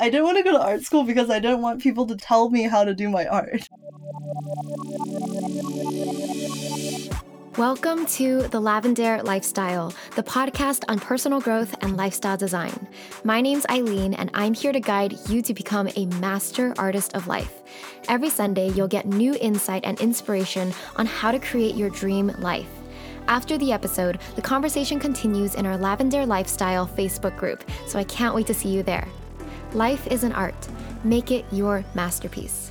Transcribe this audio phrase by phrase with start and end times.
[0.00, 2.50] I didn't want to go to art school because I didn't want people to tell
[2.50, 3.68] me how to do my art.
[7.56, 12.86] Welcome to The Lavendaire Lifestyle, the podcast on personal growth and lifestyle design.
[13.24, 17.26] My name's Eileen, and I'm here to guide you to become a master artist of
[17.26, 17.64] life.
[18.06, 22.70] Every Sunday, you'll get new insight and inspiration on how to create your dream life.
[23.26, 28.36] After the episode, the conversation continues in our Lavendaire Lifestyle Facebook group, so I can't
[28.36, 29.08] wait to see you there.
[29.74, 30.54] Life is an art.
[31.04, 32.67] Make it your masterpiece.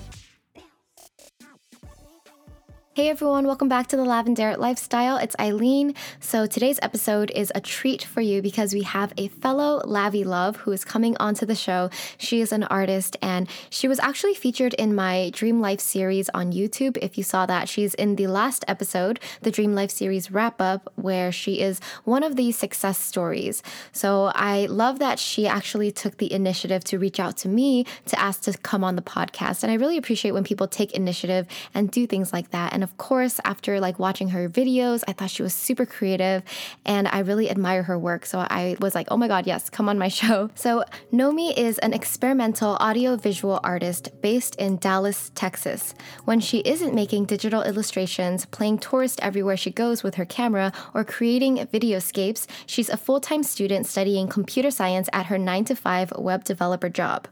[2.97, 5.17] Hey everyone, welcome back to the Lavendaire Lifestyle.
[5.17, 5.93] It's Eileen.
[6.19, 10.55] So today's episode is a treat for you because we have a fellow Lavi Love
[10.55, 11.91] who is coming onto the show.
[12.17, 16.51] She is an artist and she was actually featured in my Dream Life series on
[16.51, 16.97] YouTube.
[16.99, 20.91] If you saw that, she's in the last episode, the Dream Life series wrap up,
[20.95, 23.61] where she is one of the success stories.
[23.91, 28.19] So I love that she actually took the initiative to reach out to me to
[28.19, 29.61] ask to come on the podcast.
[29.61, 31.45] And I really appreciate when people take initiative
[31.75, 32.73] and do things like that.
[32.73, 36.41] And of course, after like watching her videos, I thought she was super creative
[36.85, 38.25] and I really admire her work.
[38.25, 40.49] So I was like, oh my God, yes, come on my show.
[40.55, 45.95] So Nomi is an experimental audio visual artist based in Dallas, Texas.
[46.23, 51.03] When she isn't making digital illustrations, playing tourist everywhere she goes with her camera, or
[51.03, 56.13] creating videoscapes, she's a full time student studying computer science at her 9 to 5
[56.17, 57.27] web developer job.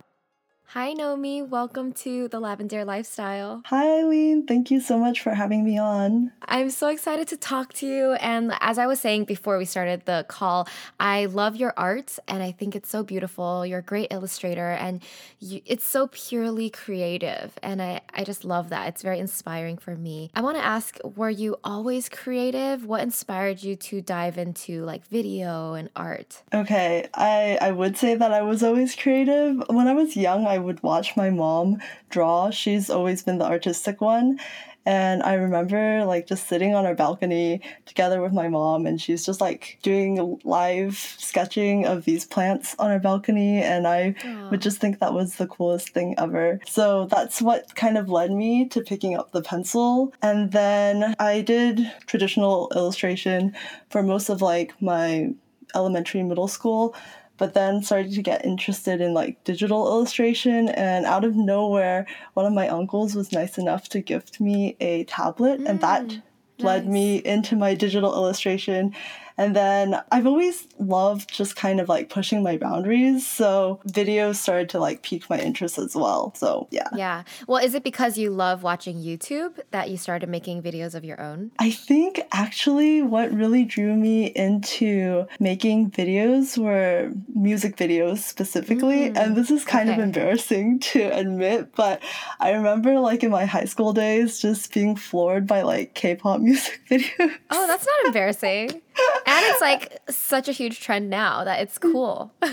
[0.76, 1.48] Hi, Nomi.
[1.48, 3.62] Welcome to the Lavendaire Lifestyle.
[3.68, 4.46] Hi, Eileen.
[4.46, 6.34] Thank you so much for having me on.
[6.50, 8.12] I'm so excited to talk to you.
[8.16, 10.68] And as I was saying before we started the call,
[11.00, 13.66] I love your art and I think it's so beautiful.
[13.66, 15.02] You're a great illustrator and
[15.40, 17.58] you, it's so purely creative.
[17.64, 18.90] And I, I just love that.
[18.90, 20.30] It's very inspiring for me.
[20.36, 22.86] I want to ask were you always creative?
[22.86, 26.44] What inspired you to dive into like video and art?
[26.54, 29.64] Okay, I, I would say that I was always creative.
[29.70, 32.50] When I was young, I would watch my mom draw.
[32.50, 34.40] She's always been the artistic one.
[34.88, 39.26] And I remember like just sitting on our balcony together with my mom, and she's
[39.26, 43.64] just like doing live sketching of these plants on our balcony.
[43.64, 44.52] And I Aww.
[44.52, 46.60] would just think that was the coolest thing ever.
[46.68, 50.14] So that's what kind of led me to picking up the pencil.
[50.22, 53.56] And then I did traditional illustration
[53.90, 55.34] for most of like my
[55.74, 56.96] elementary middle school
[57.38, 62.46] but then started to get interested in like digital illustration and out of nowhere one
[62.46, 66.22] of my uncles was nice enough to gift me a tablet mm, and that nice.
[66.58, 68.94] led me into my digital illustration
[69.38, 73.28] and then I've always loved just kind of like pushing my boundaries.
[73.28, 76.34] So videos started to like pique my interest as well.
[76.36, 76.90] So yeah.
[76.96, 77.24] Yeah.
[77.48, 81.20] Well, is it because you love watching YouTube that you started making videos of your
[81.22, 81.52] own?
[81.60, 89.10] I think actually what really drew me into making videos were music videos specifically.
[89.10, 90.00] Mm, and this is kind okay.
[90.00, 92.02] of embarrassing to admit, but
[92.40, 96.40] I remember like in my high school days just being floored by like K pop
[96.46, 97.36] music videos.
[97.50, 98.82] Oh, that's not embarrassing
[99.26, 102.34] and it's like such a huge trend now that it's cool.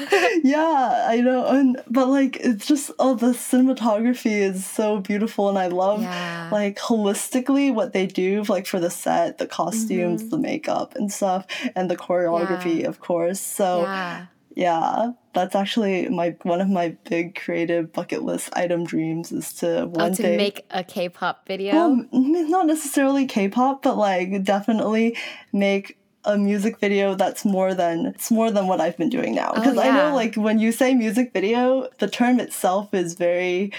[0.42, 1.46] yeah, I know.
[1.46, 6.48] And but like it's just oh the cinematography is so beautiful and I love yeah.
[6.50, 10.30] like holistically what they do like for the set, the costumes, mm-hmm.
[10.30, 12.88] the makeup and stuff and the choreography yeah.
[12.88, 13.40] of course.
[13.40, 14.26] So yeah.
[14.56, 15.12] yeah.
[15.34, 20.12] that's actually my one of my big creative bucket list item dreams is to one
[20.12, 21.74] oh, to day make a K-pop video.
[21.74, 25.16] Well, not necessarily K-pop, but like definitely
[25.52, 29.52] make a music video that's more than it's more than what I've been doing now.
[29.52, 29.90] Because oh, yeah.
[29.90, 33.72] I know like when you say music video, the term itself is very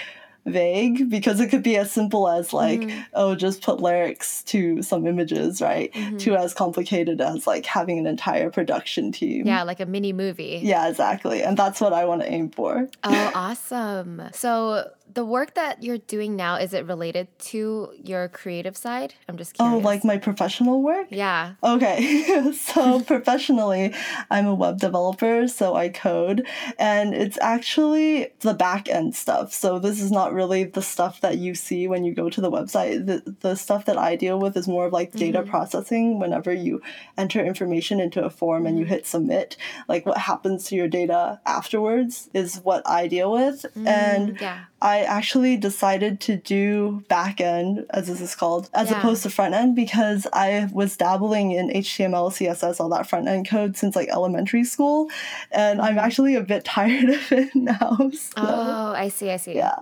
[0.46, 3.00] vague because it could be as simple as like mm-hmm.
[3.14, 6.18] oh just put lyrics to some images right mm-hmm.
[6.18, 10.60] to as complicated as like having an entire production team yeah like a mini movie
[10.62, 15.54] yeah exactly and that's what i want to aim for oh awesome so the work
[15.54, 19.14] that you're doing now is it related to your creative side?
[19.28, 21.06] I'm just curious oh like my professional work?
[21.10, 21.54] Yeah.
[21.62, 22.42] Okay.
[22.54, 23.94] So professionally
[24.30, 26.46] i'm a web developer so i code
[26.78, 29.52] and it's actually the back end stuff.
[29.52, 32.50] So this is not really the stuff that you see when you go to the
[32.50, 33.06] website.
[33.06, 35.50] The, the stuff that i deal with is more of like data mm-hmm.
[35.50, 36.18] processing.
[36.18, 36.82] Whenever you
[37.16, 38.94] enter information into a form and you mm-hmm.
[38.94, 39.56] hit submit
[39.88, 43.64] like what happens to your data afterwards is what i deal with.
[43.76, 44.64] Mm, and yeah.
[44.84, 48.98] I actually decided to do back end, as this is called, as Yeah.
[48.98, 53.48] opposed to front end because I was dabbling in HTML, CSS, all that front end
[53.48, 55.08] code since like elementary school.
[55.50, 56.00] And I'm mm-hmm.
[56.00, 57.96] actually a bit tired of it now.
[58.12, 59.54] So, Oh, I see, I see.
[59.56, 59.74] yeah.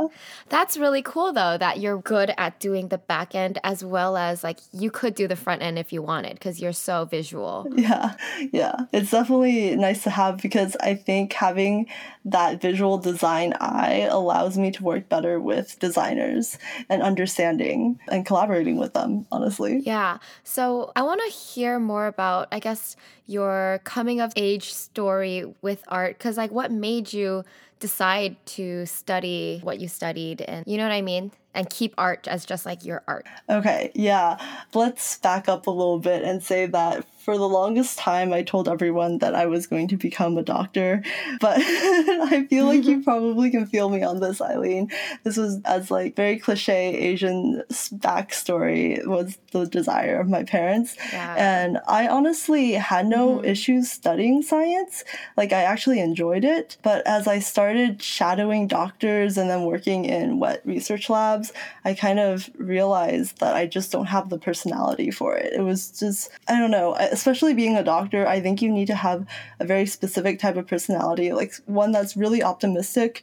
[0.50, 4.44] That's really cool though that you're good at doing the back end as well as
[4.44, 7.66] like you could do the front end if you wanted because you're so visual.
[7.82, 8.14] Yeah,
[8.52, 8.76] yeah.
[8.93, 11.88] It's definitely nice to have because I think having
[12.25, 16.59] that visual design eye allows me to work better with designers
[16.89, 19.81] and understanding and collaborating with them, honestly.
[19.85, 20.19] Yeah.
[20.44, 22.97] So I want to hear more about, I guess,
[23.27, 26.19] your coming of age story with art.
[26.19, 27.44] Because, like, what made you
[27.82, 30.40] decide to study what you studied?
[30.40, 31.32] And you know what I mean?
[31.52, 33.26] And keep art as just like your art.
[33.50, 34.38] Okay, yeah.
[34.73, 38.69] Let's back up a little bit and say that for the longest time, I told
[38.69, 41.02] everyone that I was going to become a doctor.
[41.40, 44.90] But I feel like you probably can feel me on this, Eileen.
[45.23, 50.96] This was as like very cliche Asian backstory was the desire of my parents.
[51.12, 51.34] Yeah.
[51.38, 53.44] And I honestly had no mm-hmm.
[53.44, 55.05] issues studying science.
[55.37, 56.76] Like, I actually enjoyed it.
[56.82, 61.52] But as I started shadowing doctors and then working in wet research labs,
[61.84, 65.52] I kind of realized that I just don't have the personality for it.
[65.52, 68.94] It was just, I don't know, especially being a doctor, I think you need to
[68.94, 69.26] have
[69.60, 73.22] a very specific type of personality, like one that's really optimistic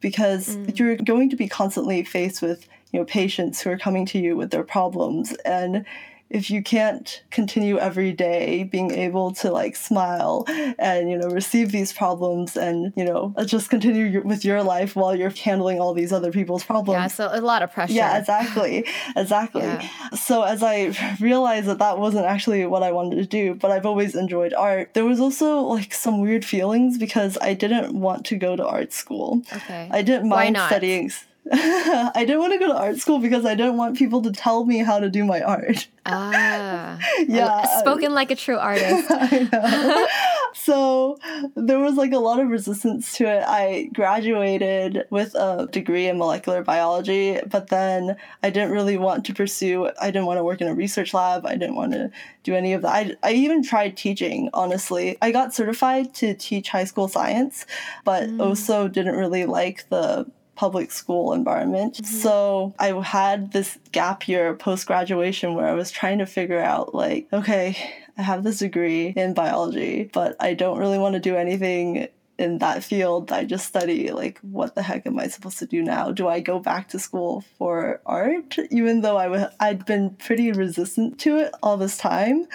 [0.00, 0.78] because mm.
[0.78, 4.36] you're going to be constantly faced with you know patients who are coming to you
[4.36, 5.84] with their problems and
[6.30, 10.44] if you can't continue every day being able to like smile
[10.78, 14.94] and you know receive these problems and you know just continue your, with your life
[14.96, 17.06] while you're handling all these other people's problems yeah.
[17.08, 17.92] So a lot of pressure.
[17.92, 18.86] yeah, exactly.
[19.16, 19.62] Exactly.
[19.62, 19.88] Yeah.
[20.10, 23.86] So as I realized that that wasn't actually what I wanted to do, but I've
[23.86, 28.36] always enjoyed art, there was also like some weird feelings because I didn't want to
[28.36, 29.42] go to art school.
[29.52, 29.88] Okay.
[29.90, 31.10] I didn't mind studying.
[31.52, 34.64] I didn't want to go to art school because I didn't want people to tell
[34.64, 35.88] me how to do my art.
[36.06, 36.96] ah.
[37.26, 37.80] Yeah.
[37.80, 39.10] Spoken like a true artist.
[39.10, 40.06] I know.
[40.54, 41.18] so
[41.56, 43.42] there was like a lot of resistance to it.
[43.44, 49.34] I graduated with a degree in molecular biology, but then I didn't really want to
[49.34, 51.46] pursue, I didn't want to work in a research lab.
[51.46, 52.12] I didn't want to
[52.44, 52.94] do any of that.
[52.94, 55.18] I, I even tried teaching, honestly.
[55.20, 57.66] I got certified to teach high school science,
[58.04, 60.30] but also didn't really like the
[60.60, 61.94] public school environment.
[61.94, 62.04] Mm-hmm.
[62.04, 66.94] So I had this gap year post graduation where I was trying to figure out,
[66.94, 67.74] like, okay,
[68.18, 72.08] I have this degree in biology, but I don't really want to do anything
[72.40, 73.30] in that field.
[73.30, 76.10] I just study, like, what the heck am I supposed to do now?
[76.10, 78.56] Do I go back to school for art?
[78.70, 82.46] Even though I w- I'd been pretty resistant to it all this time.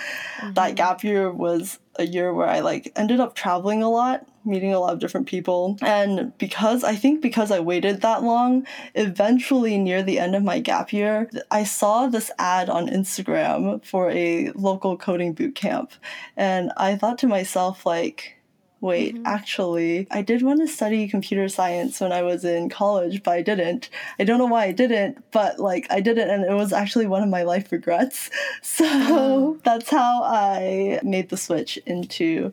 [0.42, 0.76] That mm-hmm.
[0.76, 4.80] gap year was a year where I like ended up traveling a lot, meeting a
[4.80, 5.78] lot of different people.
[5.82, 8.66] And because I think because I waited that long,
[8.96, 14.10] eventually near the end of my gap year, I saw this ad on Instagram for
[14.10, 15.92] a local coding boot camp.
[16.36, 18.36] And I thought to myself like
[18.82, 19.26] Wait, mm-hmm.
[19.26, 23.42] actually, I did want to study computer science when I was in college, but I
[23.42, 23.90] didn't.
[24.20, 27.24] I don't know why I didn't, but like I didn't, and it was actually one
[27.24, 28.30] of my life regrets.
[28.62, 29.60] So mm-hmm.
[29.64, 32.52] that's how I made the switch into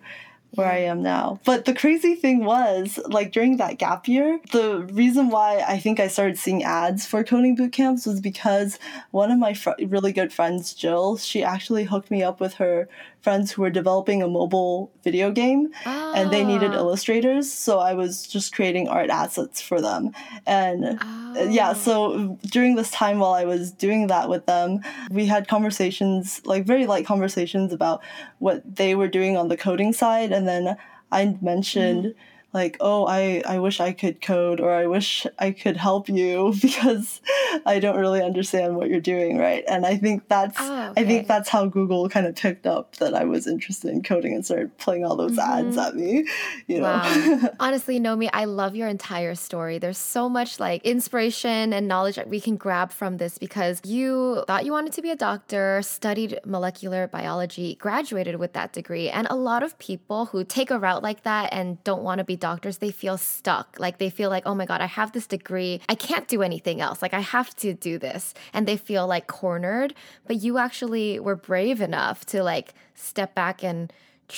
[0.54, 1.40] where I am now.
[1.44, 5.98] But the crazy thing was, like during that gap year, the reason why I think
[5.98, 8.78] I started seeing ads for coding boot camps was because
[9.10, 12.88] one of my fr- really good friends, Jill, she actually hooked me up with her
[13.22, 16.76] friends who were developing a mobile video game and they needed Ah.
[16.82, 17.50] illustrators.
[17.52, 20.10] So I was just creating art assets for them.
[20.44, 24.80] And uh, yeah, so during this time while I was doing that with them,
[25.10, 28.02] we had conversations, like very light conversations about
[28.40, 30.32] what they were doing on the coding side.
[30.32, 30.76] And then
[31.12, 32.14] I mentioned,
[32.52, 36.54] like, oh, I, I wish I could code or I wish I could help you
[36.62, 37.20] because
[37.64, 39.64] I don't really understand what you're doing, right?
[39.66, 43.14] And I think that's Oh, I think that's how Google kind of picked up that
[43.14, 45.78] I was interested in coding and started playing all those ads mm-hmm.
[45.78, 46.26] at me,
[46.66, 46.82] you know.
[46.82, 47.50] Wow.
[47.60, 49.78] Honestly, Nomi, I love your entire story.
[49.78, 54.44] There's so much like inspiration and knowledge that we can grab from this because you
[54.46, 59.08] thought you wanted to be a doctor, studied molecular biology, graduated with that degree.
[59.08, 62.24] And a lot of people who take a route like that and don't want to
[62.24, 63.76] be doctors, they feel stuck.
[63.78, 65.80] Like they feel like, oh my God, I have this degree.
[65.88, 67.00] I can't do anything else.
[67.00, 68.34] Like I have to do this.
[68.52, 69.94] And they feel like cornered.
[70.26, 73.92] But you actually were brave enough to like step back and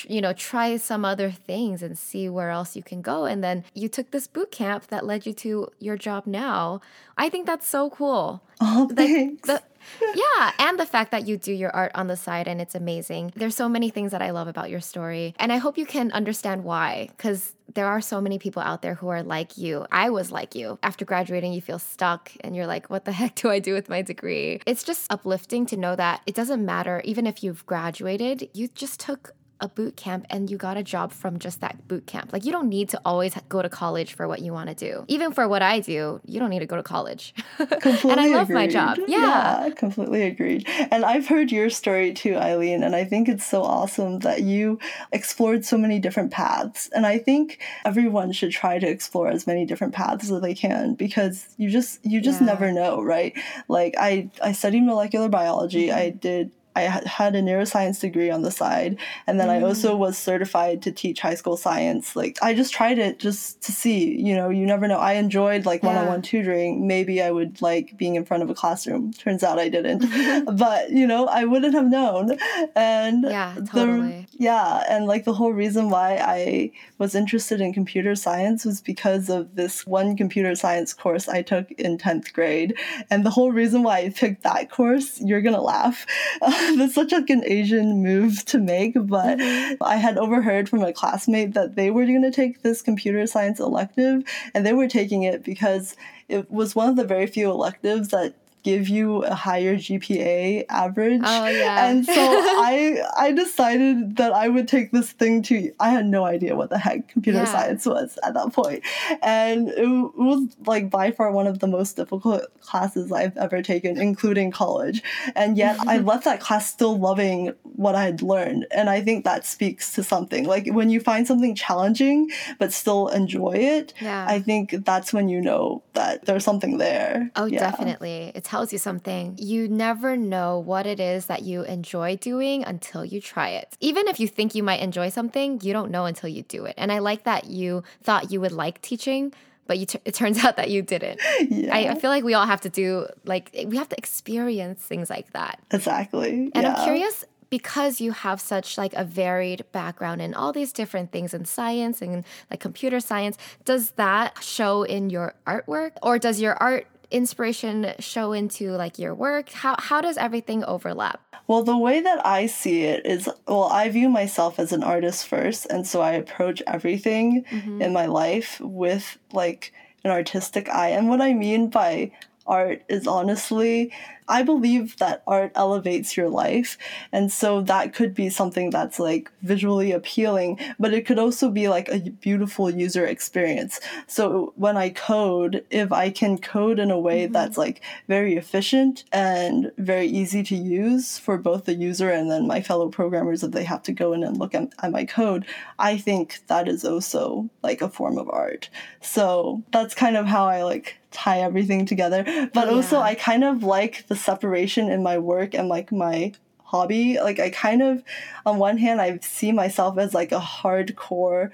[0.08, 3.26] you know, try some other things and see where else you can go.
[3.26, 6.80] And then you took this boot camp that led you to your job now.
[7.16, 8.42] I think that's so cool.
[8.60, 9.46] Oh, thanks.
[9.46, 9.62] the,
[10.14, 13.32] yeah, and the fact that you do your art on the side and it's amazing.
[13.36, 15.34] There's so many things that I love about your story.
[15.38, 18.94] And I hope you can understand why, because there are so many people out there
[18.94, 19.86] who are like you.
[19.90, 20.78] I was like you.
[20.82, 23.88] After graduating, you feel stuck and you're like, what the heck do I do with
[23.88, 24.60] my degree?
[24.66, 29.00] It's just uplifting to know that it doesn't matter, even if you've graduated, you just
[29.00, 32.32] took a boot camp and you got a job from just that boot camp.
[32.32, 35.04] Like you don't need to always go to college for what you want to do.
[35.08, 37.34] Even for what I do, you don't need to go to college.
[37.56, 38.54] Completely and I love agreed.
[38.56, 38.98] my job.
[39.06, 39.66] Yeah.
[39.66, 40.66] yeah, completely agreed.
[40.90, 44.78] And I've heard your story too, Eileen, and I think it's so awesome that you
[45.12, 46.90] explored so many different paths.
[46.92, 50.94] And I think everyone should try to explore as many different paths as they can
[50.94, 52.46] because you just you just Yeah.
[52.48, 53.32] never know, right?
[53.68, 55.86] Like I I studied molecular biology.
[55.88, 55.98] Mm-hmm.
[55.98, 59.98] I did I had a neuroscience degree on the side, and then I also mm.
[59.98, 62.16] was certified to teach high school science.
[62.16, 64.98] Like I just tried it just to see, you know, you never know.
[64.98, 66.86] I enjoyed like one-on-one tutoring.
[66.86, 69.12] Maybe I would like being in front of a classroom.
[69.12, 70.04] Turns out I didn't,
[70.56, 72.38] but you know, I wouldn't have known.
[72.74, 74.26] And Yeah, the- totally.
[74.32, 79.28] yeah, and like the whole reason why I was interested in computer science was because
[79.28, 82.74] of this one computer science course I took in 10th grade.
[83.10, 86.06] And the whole reason why I picked that course, you're gonna laugh.
[86.76, 89.82] That's such like an Asian move to make, but mm-hmm.
[89.82, 94.24] I had overheard from a classmate that they were gonna take this computer science elective,
[94.54, 95.96] and they were taking it because
[96.28, 101.20] it was one of the very few electives that give you a higher GPA average.
[101.24, 101.86] Oh, yeah.
[101.86, 106.24] And so I I decided that I would take this thing to I had no
[106.24, 107.44] idea what the heck computer Yeah.
[107.44, 108.82] science was at that point.
[109.22, 113.62] And it, it was like by far one of the most difficult classes I've ever
[113.62, 115.02] taken, including college.
[115.36, 118.66] And yet I left that class still loving what I had learned.
[118.70, 120.46] And I think that speaks to something.
[120.46, 124.24] Like when you find something challenging but still enjoy it, Yeah.
[124.28, 127.30] I think that's when you know that there's something there.
[127.36, 127.60] Oh, Yeah.
[127.60, 128.32] definitely.
[128.34, 129.34] It tells you something.
[129.36, 133.76] You never know what it is that you enjoy doing until you try it.
[133.80, 136.74] Even if you think you might enjoy something, you don't know until you do it.
[136.78, 139.32] And I like that you thought you would like teaching,
[139.66, 141.20] but you t- it turns out that you didn't.
[141.50, 141.76] Yeah.
[141.76, 145.10] I, I feel like we all have to do, like, we have to experience things
[145.10, 145.58] like that.
[145.72, 146.52] Exactly.
[146.54, 146.74] And yeah.
[146.74, 151.34] I'm curious because you have such like a varied background in all these different things
[151.34, 156.54] in science and like computer science, does that show in your artwork or does your
[156.54, 159.50] art inspiration show into like your work?
[159.50, 161.20] How how does everything overlap?
[161.46, 165.26] Well, the way that I see it is well, I view myself as an artist
[165.26, 167.80] first, and so I approach everything mm-hmm.
[167.80, 170.90] in my life with like an artistic eye.
[170.90, 172.10] And what I mean by
[172.46, 173.92] art is honestly,
[174.28, 176.78] I believe that art elevates your life.
[177.12, 181.68] And so that could be something that's like visually appealing, but it could also be
[181.68, 183.80] like a beautiful user experience.
[184.06, 187.32] So when I code, if I can code in a way mm-hmm.
[187.32, 192.46] that's like very efficient and very easy to use for both the user and then
[192.46, 195.44] my fellow programmers if they have to go in and look at, at my code,
[195.78, 198.70] I think that is also like a form of art.
[199.02, 202.24] So that's kind of how I like tie everything together.
[202.52, 202.98] But Oh, also.
[202.98, 207.18] I kind of like the separation in my work and like my hobby.
[207.20, 208.02] Like I kind of
[208.44, 211.50] on one hand I see myself as like a hardcore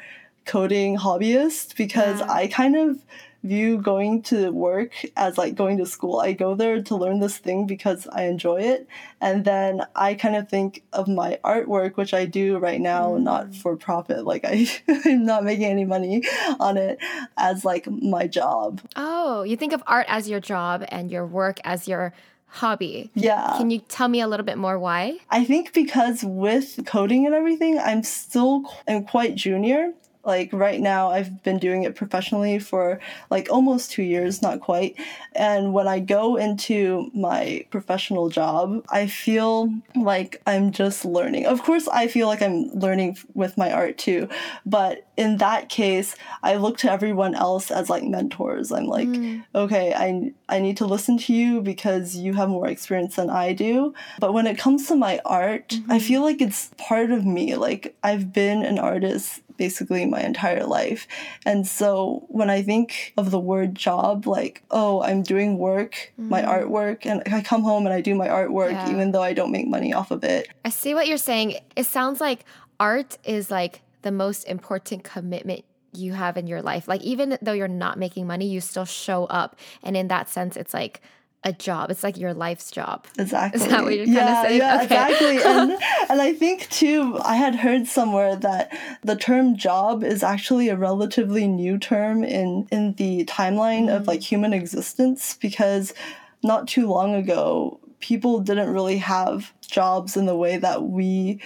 [0.47, 2.33] coding hobbyist because Yeah.
[2.33, 3.03] I kind of
[3.43, 6.21] view going to work as like going to school.
[6.21, 8.87] I go there to learn this thing because I enjoy it.
[9.21, 13.23] And then I kind of think of my artwork, which I do right now, mm.
[13.23, 14.27] not for profit.
[14.27, 14.67] Like I,
[15.07, 16.23] I'm not making any money
[16.59, 16.99] on it
[17.37, 18.83] as like my job.
[18.97, 22.13] Oh, you think of art as your job and your work as your
[22.51, 23.11] hobby.
[23.15, 23.55] Yeah.
[23.57, 25.19] Can you tell me a little bit more why?
[25.31, 29.93] I think because with coding and everything, I'm still I'm quite junior.
[30.25, 33.01] Like right now, I've been doing it professionally for
[33.31, 34.97] like almost two years, not quite.
[35.35, 41.47] And when I go into my professional job, I feel like I'm just learning.
[41.47, 44.29] Of course, I feel like I'm learning with my art too.
[44.67, 48.73] But in that case, I look to everyone else as like mentors.
[48.73, 49.41] I'm like, hmm.
[49.55, 53.53] okay, I, I need to listen to you because you have more experience than I
[53.53, 53.95] do.
[54.19, 55.99] But when it comes to my art, I mm-hmm.
[55.99, 57.57] feel like it's part of me.
[57.57, 61.07] Like I've been an artist basically my entire life.
[61.45, 66.41] And so when I think of the word job, like, oh, I'm doing work, my
[66.41, 66.51] mm-hmm.
[66.51, 68.91] artwork, and I come home and I do my artwork Yeah.
[68.91, 70.49] even though I don't make money off of it.
[70.65, 71.59] I see what you're saying.
[71.77, 72.47] It sounds like
[72.79, 76.89] art is like the most important commitment you have in your life.
[76.89, 79.57] Like even though you're not making money, you still show up.
[79.83, 81.03] And in that sense, it's like
[81.43, 81.91] a job.
[81.91, 83.07] It's like your life's job.
[83.19, 83.61] Exactly.
[83.61, 84.59] Is that what you're yeah, trying to say?
[84.59, 84.85] Yeah, Okay.
[84.85, 85.39] exactly.
[85.45, 85.71] And
[86.11, 90.77] and I think too, I had heard somewhere that the term job is actually a
[90.77, 94.11] relatively new term in in the timeline of mm-hmm.
[94.11, 95.95] like human existence because
[96.43, 101.41] not too long ago people didn't really have jobs in the way that we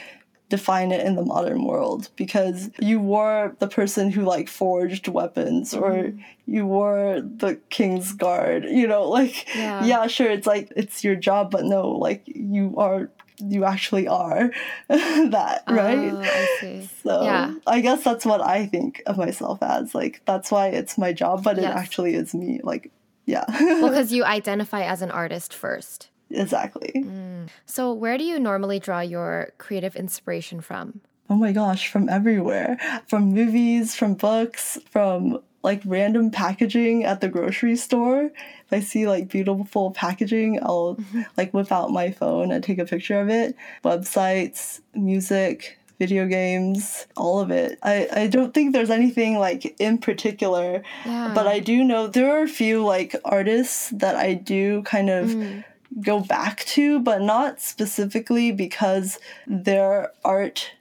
[0.50, 5.72] define it in the modern world because you were the person who like forged weapons
[5.74, 6.12] or
[6.46, 9.84] you were the king's guard you know like Yeah.
[9.84, 14.52] yeah sure it's like it's your job but no like you are you actually are
[14.88, 16.88] that right Oh, I see.
[17.02, 17.54] so Yeah.
[17.66, 21.42] i guess that's what i think of myself as like that's why it's my job
[21.42, 22.92] but it actually is me like
[23.26, 26.10] yeah Well, because you identify as an artist first.
[26.30, 27.33] exactly Mm.
[27.66, 31.00] So, where do you normally draw your creative inspiration from?
[31.30, 32.78] Oh my gosh, from everywhere.
[33.06, 38.24] From movies, from books, from like random packaging at the grocery store.
[38.66, 40.98] If I see like beautiful packaging, I'll
[41.38, 43.56] like whip out my phone and take a picture of it.
[43.82, 47.78] Websites, music, video games, all of it.
[47.82, 51.32] I, I don't think there's anything like in particular, Yeah.
[51.34, 55.28] but I do know there are a few like artists that I do kind of
[55.30, 55.64] Mm.
[56.00, 60.72] Go back to, but not specifically because their art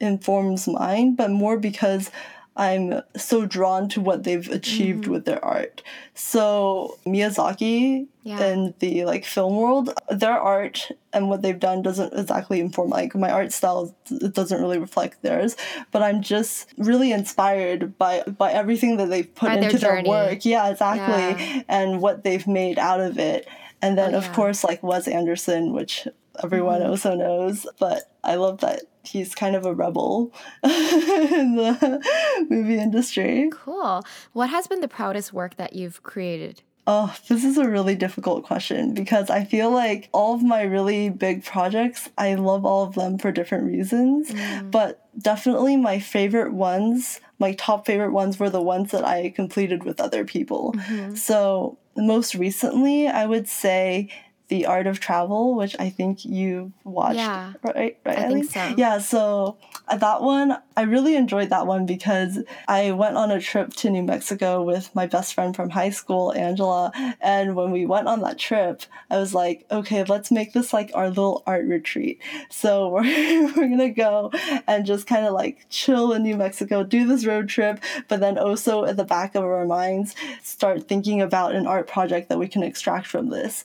[0.00, 2.10] informs mine, but more because
[2.54, 5.12] I'm so drawn to what they've achieved mm-hmm.
[5.12, 5.82] with their art.
[6.14, 8.44] So Miyazaki Yeah.
[8.44, 13.14] in the like film world, their art and what they've done doesn't exactly inform like
[13.14, 13.94] my art style.
[14.10, 15.56] It doesn't really reflect theirs,
[15.92, 20.08] but I'm just really inspired by by everything that they've put By into their journey.
[20.10, 20.44] work.
[20.44, 21.62] Yeah, exactly, Yeah.
[21.68, 23.48] and what they've made out of it.
[23.82, 26.06] And then, Oh, of course, like Wes Anderson, which
[26.42, 26.90] everyone Mm-hmm.
[26.90, 27.66] also knows.
[27.78, 32.02] But I love that he's kind of a rebel in the
[32.48, 33.50] movie industry.
[33.52, 34.04] Cool.
[34.32, 36.62] What has been the proudest work that you've created?
[36.86, 41.10] Oh, this is a really difficult question because I feel like all of my really
[41.10, 44.30] big projects, I love all of them for different reasons.
[44.30, 44.70] Mm.
[44.72, 49.84] But definitely my favorite ones, my top favorite ones were the ones that I completed
[49.84, 50.72] with other people.
[50.76, 51.14] Mm-hmm.
[51.14, 54.08] So, most recently, I would say
[54.52, 57.54] The Art of Travel, which I think you've watched, Yeah.
[57.62, 57.96] right?
[58.04, 58.18] Right.
[58.18, 58.74] I think so.
[58.76, 59.56] Yeah, so
[59.88, 63.88] uh, that one, I really enjoyed that one because I went on a trip to
[63.88, 66.92] New Mexico with my best friend from high school, Angela.
[67.22, 70.90] And when we went on that trip, I was like, okay, let's make this like
[70.92, 72.20] our little art retreat.
[72.50, 74.32] So we're, we're gonna go
[74.66, 78.36] and just kind of like chill in New Mexico, do this road trip, but then
[78.36, 82.48] also at the back of our minds, start thinking about an art project that we
[82.48, 83.64] can extract from this.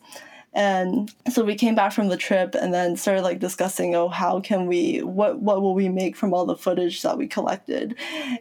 [0.57, 4.39] And so we came back from the trip and then started like discussing, oh, how
[4.39, 7.95] can we, what, what will we make from all the footage that we collected?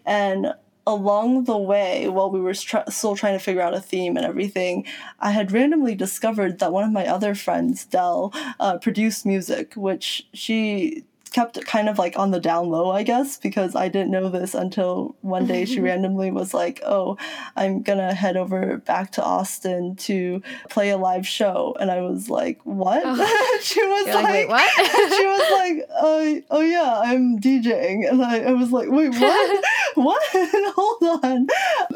[0.06, 0.54] And
[0.87, 4.25] along the way, while we were tr- still trying to figure out a theme and
[4.25, 4.87] everything,
[5.20, 10.26] I had randomly discovered that one of my other friends, Dell, uh, produced music, which
[10.32, 14.10] she kept it kind of like on the down low, I guess, because I didn't
[14.10, 17.17] know this until one day she randomly was like, Oh,
[17.56, 21.76] I'm gonna head over back to Austin to play a live show.
[21.78, 23.02] And I was like, What?
[23.62, 24.71] she was You're like, like, "Wait, what?"
[25.17, 28.08] she was like, uh, Oh, yeah, I'm DJing.
[28.08, 29.65] And I, I was like, Wait, what?
[29.95, 30.23] what?
[30.32, 31.47] Hold on.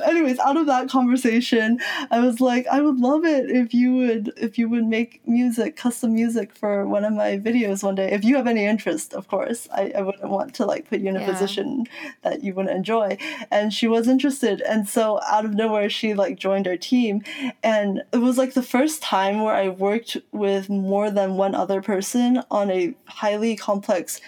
[0.05, 1.79] Anyways, out of that conversation,
[2.11, 5.77] I was like, I would love it if you would if you would make music,
[5.77, 8.11] custom music for one of my videos one day.
[8.13, 9.69] If you have any interest, of course.
[9.81, 11.31] I, I wouldn't want to like put you in a Yeah.
[11.33, 11.87] position
[12.23, 13.09] that you wouldn't enjoy.
[13.51, 14.57] And she was interested.
[14.63, 17.15] And so out of nowhere she like joined our team.
[17.63, 21.81] And it was like the first time where I worked with more than one other
[21.83, 24.21] person on a highly complex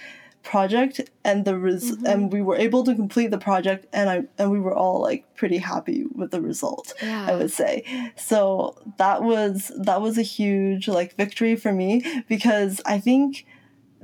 [0.42, 2.06] project and the res- mm-hmm.
[2.10, 5.22] and we were able to complete the project and I and we were all like
[5.36, 7.26] pretty happy with the result yeah.
[7.30, 7.72] I would say
[8.16, 11.92] so that was that was a huge like victory for me
[12.28, 13.46] because I think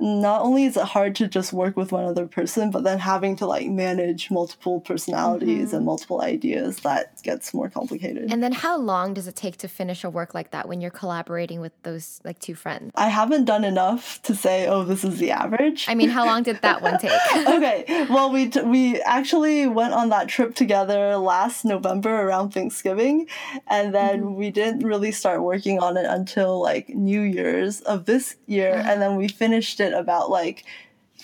[0.01, 3.37] not only is it hard to just work with one other person but then having
[3.37, 5.87] to like manage multiple personalities and mm-hmm.
[5.87, 10.05] multiple ideas that gets more complicated And then how long does it take to finish
[10.05, 12.93] a work like that when you're collaborating with those like two friends?
[12.95, 16.43] I haven't done enough to say oh this is the average I mean, how long
[16.43, 17.11] did that one take?
[17.37, 18.07] okay.
[18.11, 23.27] Well, we t- we actually went on that trip together last November around Thanksgiving,
[23.69, 24.35] and then mm-hmm.
[24.35, 28.89] we didn't really start working on it until like New Year's of this year, mm-hmm.
[28.89, 30.65] and then we finished it about like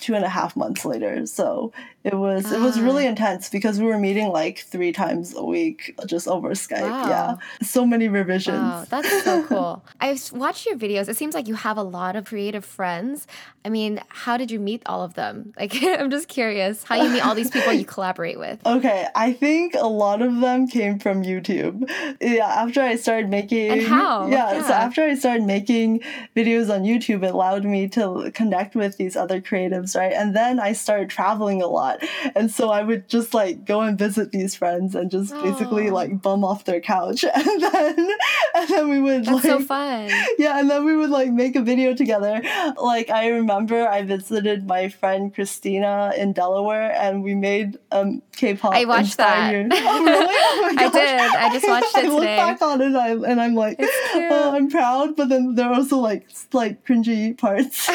[0.00, 1.26] two and a half months later.
[1.26, 1.72] So
[2.04, 3.10] it was it was really ah.
[3.10, 6.82] intense because we were meeting like three times a week just over Skype.
[6.82, 7.08] Wow.
[7.08, 8.58] Yeah, so many revisions.
[8.58, 9.84] Wow, that's so cool.
[10.00, 11.08] I've watched your videos.
[11.08, 13.26] It seems like you have a lot of creative friends.
[13.64, 15.52] I mean, how did you meet all of them?
[15.64, 18.58] Like, I'm just curious how you meet all these people you collaborate with.
[18.66, 21.88] Okay, I think a lot of them came from YouTube.
[22.20, 24.26] Yeah, after I started making And how?
[24.26, 26.00] Yeah, so after I started making
[26.36, 30.12] videos on YouTube, it allowed me to connect with these other creatives, right?
[30.12, 31.93] And then I started traveling a lot.
[32.34, 36.20] And so I would just like go and visit these friends and just basically like
[36.22, 37.24] bum off their couch.
[37.34, 38.08] And then
[38.54, 40.10] and then we would That's like so fun.
[40.38, 42.40] yeah, and then we would like make a video together.
[42.80, 48.74] Like I remember I visited my friend Christina in Delaware and we made um K-pop.
[48.74, 49.84] I watched inspired- that.
[49.94, 50.26] Oh, really?
[50.26, 51.20] Oh I did.
[51.20, 52.36] I just watched it I look today.
[52.36, 55.74] back on it and, I, and I'm like, oh, I'm proud, but then there are
[55.74, 57.86] also like like cringy parts.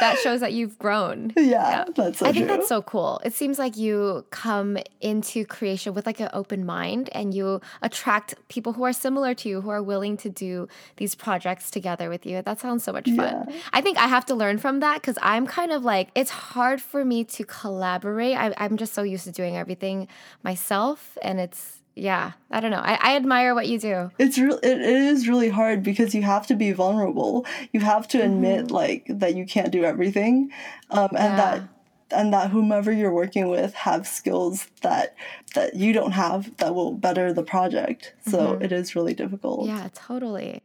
[0.00, 1.32] That shows that you've grown.
[1.36, 2.56] yeah, that's so I think true.
[2.56, 3.20] that's so cool.
[3.24, 8.34] It seems like you come into creation with like an open mind and you attract
[8.48, 12.24] people who are similar to you who are willing to do these projects together with
[12.26, 12.42] you.
[12.42, 13.16] That sounds so much fun.
[13.48, 13.56] Yeah.
[13.72, 16.80] I think I have to learn from that because I'm kind of like, it's hard
[16.80, 18.36] for me to collaborate.
[18.36, 20.08] I, I'm just so used to doing everything
[20.42, 21.16] myself.
[21.22, 22.82] And it's, yeah, I don't know.
[22.82, 24.10] I, I admire what you do.
[24.18, 28.08] it's real it, it is really hard because you have to be vulnerable you have
[28.08, 30.50] to admit like that you can't do everything
[30.90, 31.36] um, and Mm-hmm.
[31.36, 31.36] Yeah.
[31.36, 31.68] that
[32.14, 35.14] and that whomever you're working with have skills that
[35.54, 39.76] that you don't have that will better the project so it is really difficult Mm-hmm.
[39.76, 40.62] Yeah, totally.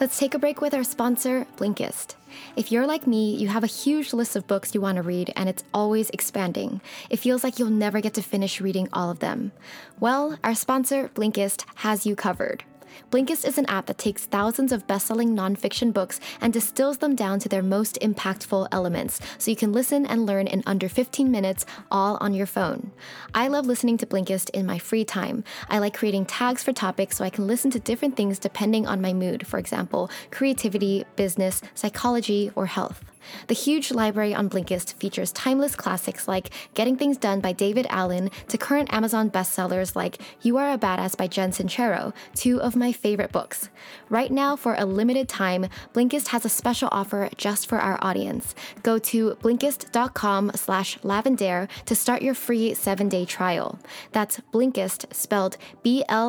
[0.00, 2.14] Let's take a break with our sponsor, Blinkist.
[2.54, 5.32] If you're like me, you have a huge list of books you want to read
[5.34, 6.80] and it's always expanding.
[7.10, 9.50] It feels like you'll never get to finish reading all of them.
[9.98, 12.62] Well, our sponsor, Blinkist, has you covered.
[13.10, 17.38] Blinkist is an app that takes thousands of best-selling nonfiction books and distills them down
[17.40, 21.64] to their most impactful elements, so you can listen and learn in under 15 minutes,
[21.90, 22.92] all on your phone.
[23.34, 25.44] I love listening to Blinkist in my free time.
[25.68, 29.00] I like creating tags for topics so I can listen to different things depending on
[29.00, 29.46] my mood.
[29.46, 33.04] For example, creativity, business, psychology, or health.
[33.46, 38.30] The huge library on Blinkist features timeless classics like Getting Things Done by David Allen
[38.48, 42.92] to current Amazon bestsellers like You Are a Badass by Jen Sincero, two of my
[42.92, 43.68] favorite books.
[44.08, 48.54] Right now, for a limited time, Blinkist has a special offer just for our audience.
[48.82, 53.78] Go to blinkist.com slash lavendaire to start your free seven-day trial.
[54.12, 56.28] That's Blinkist, spelled B-L-I-N-K-I-S-T.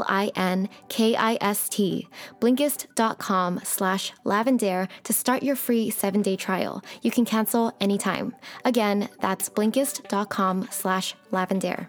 [2.39, 6.83] Blinkist.com slash lavendaire to start your free seven-day trial.
[7.01, 8.35] You can cancel anytime.
[8.65, 11.87] Again, that's blinkist.com slash lavendaire.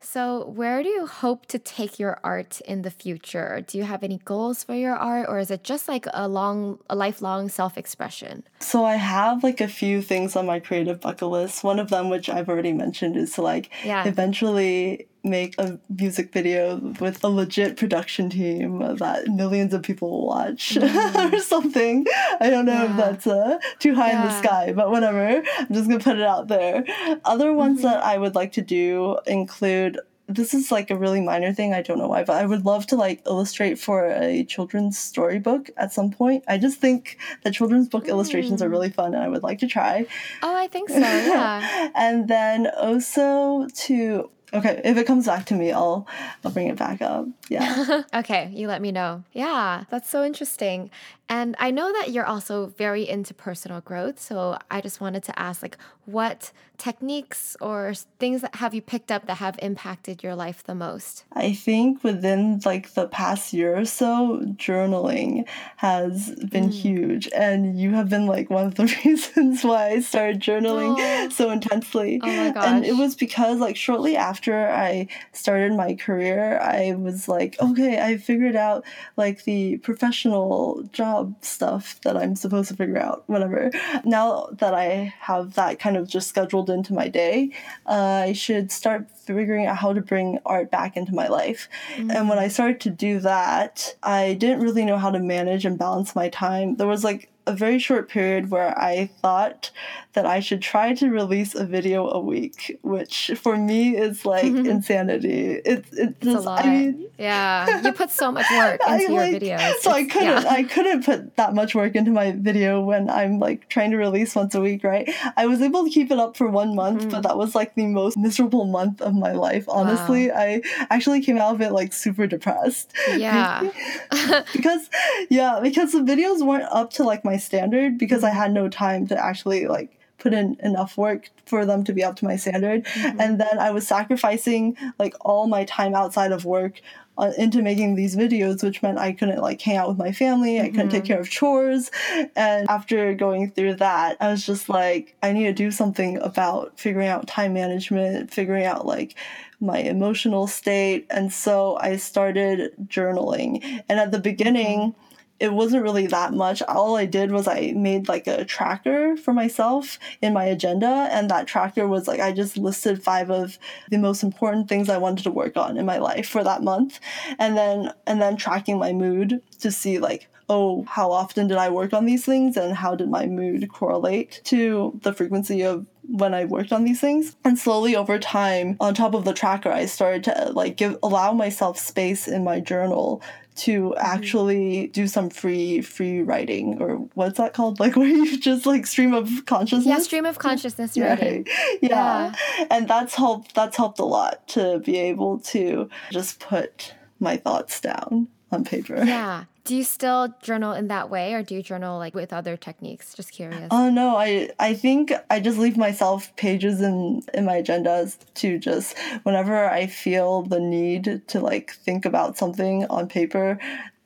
[0.00, 3.64] So, where do you hope to take your art in the future?
[3.66, 6.78] Do you have any goals for your art, or is it just like a long,
[6.88, 8.44] a lifelong self-expression?
[8.60, 11.64] So I have like a few things on my creative bucket list.
[11.64, 14.06] One of them, which I've already mentioned, is to like Yeah.
[14.06, 20.26] eventually make a music video with a legit production team that millions of people will
[20.26, 22.06] watch or something.
[22.40, 22.96] I don't know if Mm-hmm.
[22.98, 25.42] That's uh, too high in the sky, but whatever.
[25.58, 26.84] I'm just gonna put it out there.
[27.24, 27.88] Other ones Mm-hmm.
[27.88, 31.80] that I would like to do include this is like a really minor thing i
[31.80, 35.92] don't know why but i would love to like illustrate for a children's storybook at
[35.92, 38.64] some point i just think that children's book illustrations Mm.
[38.64, 40.04] are really fun and i would like to try
[40.42, 40.98] Oh, I think so.
[40.98, 41.90] Yeah.
[41.94, 46.06] and then also to okay if it comes back to me i'll
[46.44, 49.22] i'll bring it back up yeah okay, you let me know.
[49.32, 50.90] Yeah, that's so interesting.
[51.28, 55.38] And I know that you're also very into personal growth, so I just wanted to
[55.38, 60.34] ask like what techniques or things that have you picked up that have impacted your
[60.36, 61.24] life the most?
[61.32, 66.72] I think within like the past year or so, journaling has been Mm.
[66.72, 71.28] huge, and you have been like one of the reasons why I started journaling Aw.
[71.30, 72.20] so intensely.
[72.22, 72.66] Oh my gosh.
[72.66, 78.00] And it was because like shortly after I started my career, I was like, okay,
[78.00, 78.84] I figured out
[79.16, 83.70] like the professional job stuff that I'm supposed to figure out, whatever.
[84.04, 87.50] Now that I have that kind of just scheduled into my day,
[87.86, 91.68] uh, I should start figuring out how to bring art back into my life.
[91.96, 95.78] And when I started to do that, I didn't really know how to manage and
[95.78, 96.76] balance my time.
[96.76, 99.70] There was like a very short period where I thought
[100.14, 104.44] that I should try to release a video a week, which for me is like
[104.76, 105.60] insanity.
[105.64, 106.64] It, it It's a lot.
[106.64, 109.74] I mean, yeah, you put so much work I, into your like- videos.
[109.80, 110.48] So I couldn't yeah.
[110.50, 114.34] I couldn't put that much work into my video when I'm like trying to release
[114.34, 115.08] once a week, right?
[115.36, 117.10] I was able to keep it up for one month, Mm-hmm.
[117.10, 119.64] but that was like the most miserable month of my life.
[119.68, 122.92] Honestly, I actually came out of it like super depressed.
[123.16, 123.70] Yeah.
[124.52, 124.88] because
[125.30, 128.36] yeah, because the videos weren't up to like my standard because Mm-hmm.
[128.38, 132.02] I had no time to actually like put in enough work for them to be
[132.02, 132.84] up to my standard.
[132.86, 133.20] Mm-hmm.
[133.20, 136.80] And then I was sacrificing like all my time outside of work
[137.18, 140.60] uh, into making these videos, which meant I couldn't like hang out with my family,
[140.60, 141.12] I couldn't take Mm-hmm.
[141.12, 141.90] care of chores.
[142.34, 146.78] And after going through that, I was just like, I need to do something about
[146.78, 149.14] figuring out time management, figuring out like
[149.60, 151.06] my emotional state.
[151.10, 153.82] And so I started journaling.
[153.88, 154.94] And at the beginning,
[155.38, 156.62] it wasn't really that much.
[156.62, 161.30] All I did was I made like a tracker for myself in my agenda, and
[161.30, 163.58] that tracker was like I just listed five of
[163.90, 167.00] the most important things I wanted to work on in my life for that month,
[167.38, 171.70] and then and then tracking my mood to see like oh how often did I
[171.70, 176.34] work on these things and how did my mood correlate to the frequency of when
[176.34, 177.36] I worked on these things.
[177.44, 181.32] And slowly over time, on top of the tracker, I started to like give allow
[181.32, 183.22] myself space in my journal
[183.56, 187.80] to actually do some free free writing or what's that called?
[187.86, 189.86] Like where you just like stream of consciousness.
[189.86, 191.46] Yeah, stream of consciousness writing.
[191.56, 191.78] Right.
[191.82, 192.34] Yeah.
[192.70, 197.80] And that's helped that's helped a lot to be able to just put my thoughts
[197.80, 199.02] down on paper.
[199.04, 199.44] Yeah.
[199.66, 203.14] Do you still journal in that way or do you journal like with other techniques?
[203.14, 203.68] Just curious.
[203.70, 208.58] Oh no, I I think I just leave myself pages in in my agendas to
[208.58, 213.58] just whenever I feel the need to like think about something on paper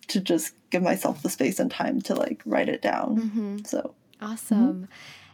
[0.09, 3.09] to just give myself the space and time to like write it down.
[3.21, 3.59] Mm-hmm.
[3.67, 4.89] So Awesome.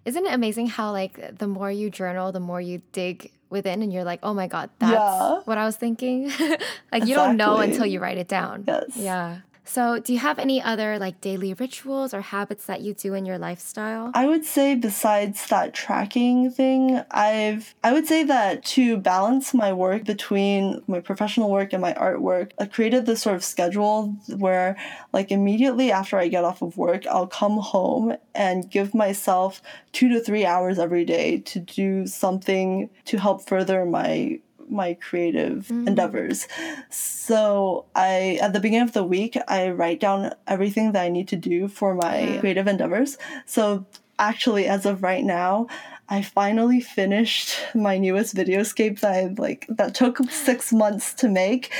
[0.04, 3.92] Isn't it amazing how like the more you journal, the more you dig within and
[3.92, 5.40] you're like, "Oh my god, that's Yeah.
[5.44, 6.30] what I was thinking."
[6.92, 8.64] like you don't know until you write it down.
[8.66, 8.96] Yes.
[8.96, 9.38] Yeah.
[9.68, 13.26] So, do you have any other like daily rituals or habits that you do in
[13.26, 14.12] your lifestyle?
[14.14, 19.72] I would say besides that tracking thing, I've I would say that to balance my
[19.72, 24.76] work between my professional work and my artwork, I created this sort of schedule where
[25.12, 29.60] like immediately after I get off of work, I'll come home and give myself
[29.92, 35.66] 2 to 3 hours every day to do something to help further my my creative
[35.68, 35.88] mm-hmm.
[35.88, 36.46] endeavors.
[36.90, 41.28] So I at the beginning of the week I write down everything that I need
[41.28, 42.40] to do for my Yeah.
[42.40, 43.18] creative endeavors.
[43.44, 43.86] So
[44.18, 45.66] actually as of right now,
[46.08, 51.72] I finally finished my newest videoscape that I like that took six months to make,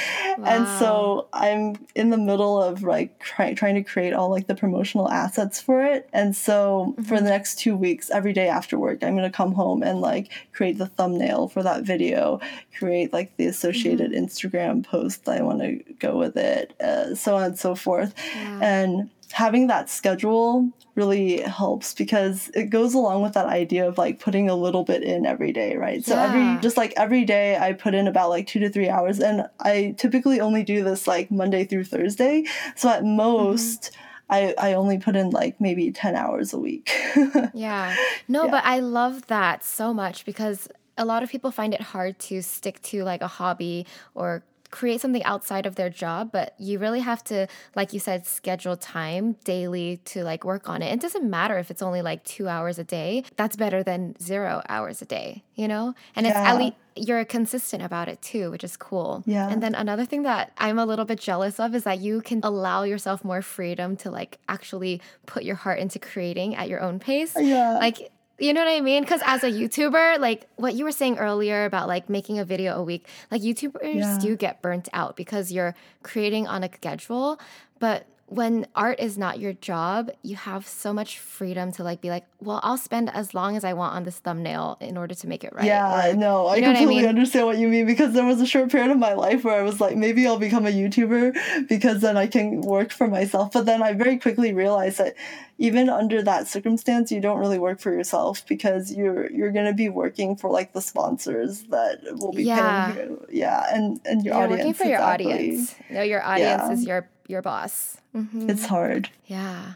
[0.43, 4.55] and so I'm in the middle of like try, trying to create all like the
[4.57, 6.09] promotional assets for it.
[6.13, 9.83] And so for the next two weeks, every day after work, I'm gonna come home
[9.83, 12.41] and like create the thumbnail for that video,
[12.79, 17.37] create like the associated Instagram post that I want to go with it, uh, so
[17.37, 18.59] on and so forth, Yeah.
[18.61, 24.19] and having that schedule really helps because it goes along with that idea of like
[24.19, 26.05] putting a little bit in every day, right?
[26.05, 26.25] So Yeah.
[26.25, 29.47] every just like every day I put in about like 2 to 3 hours and
[29.61, 32.45] I typically only do this like Monday through Thursday.
[32.77, 33.17] So at mm-hmm.
[33.17, 33.91] most
[34.31, 36.91] I I only put in like maybe 10 hours a week.
[37.53, 37.95] Yeah.
[38.29, 38.51] No, Yeah.
[38.53, 42.41] but I love that so much because a lot of people find it hard to
[42.43, 47.01] stick to like a hobby or create something outside of their job, but you really
[47.01, 50.93] have to, like you said, schedule time daily to like work on it.
[50.93, 53.25] It doesn't matter if it's only like two hours a day.
[53.37, 55.95] That's better than zero hours a day, you know?
[56.15, 59.23] And it's at least you're consistent about it too, which is cool.
[59.27, 59.51] Yeah.
[59.51, 62.41] And then another thing that I'm a little bit jealous of is that you can
[62.43, 66.99] allow yourself more freedom to like actually put your heart into creating at your own
[66.99, 67.35] pace.
[67.39, 67.75] Yeah.
[67.79, 69.03] Like, you know what I mean?
[69.03, 72.77] Because as a YouTuber, like what you were saying earlier about like making a video
[72.77, 74.19] a week, like YouTubers Yeah.
[74.21, 77.41] do get burnt out because you're creating on a schedule.
[77.79, 82.11] But when art is not your job, you have so much freedom to like be
[82.11, 85.29] like, well, I'll spend as long as I want on this thumbnail in order to
[85.29, 85.65] make it right.
[85.65, 87.07] Yeah, Or- no, I you know what I completely mean?
[87.07, 89.63] understand what you mean because there was a short period of my life where I
[89.63, 93.53] was like, maybe I'll become a YouTuber because then I can work for myself.
[93.53, 95.15] But then I very quickly realized that
[95.59, 99.89] even under that circumstance, you don't really work for yourself because you're you're gonna be
[99.89, 102.93] working for like the sponsors that will be Yeah.
[102.93, 103.27] paying you.
[103.31, 104.59] Yeah, and and your You're audience.
[104.61, 105.33] working for your exactly.
[105.33, 105.75] audience.
[105.91, 106.73] No, your audience Yeah.
[106.73, 107.99] is your your boss.
[108.15, 108.49] Mhm.
[108.51, 109.11] It's hard.
[109.27, 109.75] Yeah.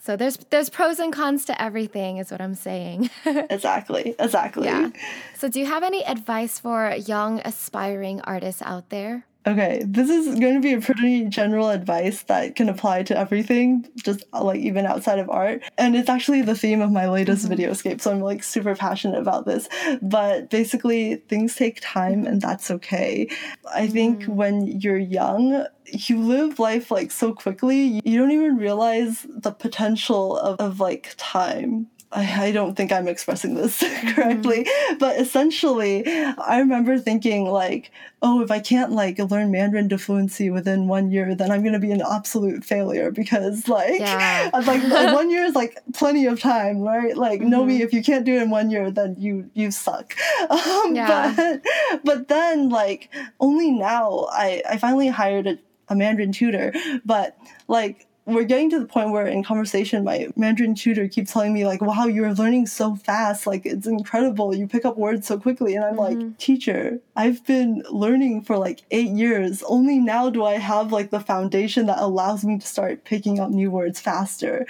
[0.00, 3.10] So there's there's pros and cons to everything, is what I'm saying.
[3.50, 4.14] Exactly.
[4.18, 4.66] Exactly.
[4.66, 4.90] yeah.
[5.36, 9.24] So do you have any advice for young aspiring artists out there?
[9.48, 13.88] Okay, this is going to be a pretty general advice that can apply to everything,
[13.96, 15.62] just uh, like even outside of art.
[15.78, 17.54] And it's actually the theme of my latest mm-hmm.
[17.54, 19.66] videoscape, so I'm like super passionate about this.
[20.02, 22.26] But basically, things take time, mm-hmm.
[22.26, 23.30] and that's okay.
[23.74, 24.28] I think mm.
[24.28, 30.36] when you're young, you live life like so quickly, you don't even realize the potential
[30.36, 33.80] of, of like time I, I don't think I'm expressing this
[34.14, 34.98] correctly, mm-hmm.
[34.98, 37.90] but essentially, I remember thinking like,
[38.22, 41.78] oh, if I can't like learn Mandarin to fluency within one year, then I'm gonna
[41.78, 44.48] be an absolute failure because like, yeah.
[44.66, 47.16] like one year is like plenty of time, right?
[47.16, 47.50] Like, mm-hmm.
[47.50, 50.14] know me, if you can't do it in one year, then you you suck.
[50.48, 51.34] Um, yeah.
[51.36, 51.62] But
[52.04, 56.72] but then like only now I I finally hired a, a Mandarin tutor,
[57.04, 61.54] but like we're getting to the point where in conversation my mandarin tutor keeps telling
[61.54, 63.46] me like wow you're learning so fast.
[63.46, 64.54] Like it's incredible.
[64.54, 65.74] You pick up words so quickly.
[65.74, 66.20] And i'm mm-hmm.
[66.20, 69.62] like teacher i've been learning for like eight years.
[69.62, 73.50] Only now do i have like the foundation that allows me to start picking up
[73.50, 74.66] new words faster.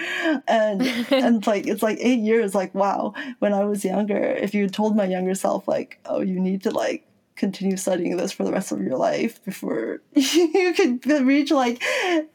[0.46, 2.54] And and like it's like eight years.
[2.54, 3.14] Like wow.
[3.40, 6.70] When i was younger if you told my younger self like oh you need to
[6.70, 7.04] like
[7.38, 11.82] continue studying this for the rest of your life before you could reach like